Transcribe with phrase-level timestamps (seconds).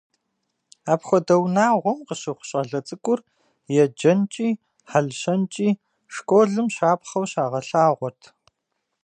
[0.91, 3.19] Апхуэдэ унагъуэм къыщыхъу щӀалэ цӀыкӀур
[3.83, 4.49] еджэнкӀи
[4.89, 5.69] хьэлщэнкӀи
[6.15, 8.21] школым щапхъэу щагъэлъагъуэрт.